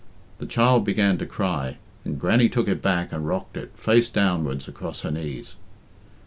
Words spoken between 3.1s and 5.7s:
and rocked it, face downwards, across her knees.